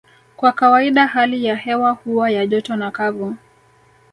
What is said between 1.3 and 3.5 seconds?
ya hewa huwa ya joto na kavu